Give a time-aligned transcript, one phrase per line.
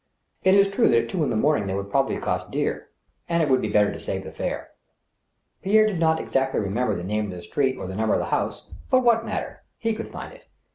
[0.43, 2.49] It is true that at two o'clock in the morning they would proba bly cost
[2.49, 2.89] dear,
[3.29, 4.71] and it would be better to save the fare.
[5.61, 8.25] Piefre did not exactly remember the name of the street or the number of the
[8.33, 10.47] house, but what matter; he could find it.